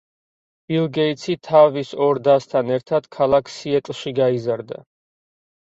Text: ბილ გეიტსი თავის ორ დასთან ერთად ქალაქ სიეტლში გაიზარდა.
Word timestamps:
ბილ 0.71 0.87
გეიტსი 0.97 1.35
თავის 1.49 1.91
ორ 2.05 2.21
დასთან 2.29 2.71
ერთად 2.79 3.07
ქალაქ 3.19 3.55
სიეტლში 3.59 4.15
გაიზარდა. 4.23 4.83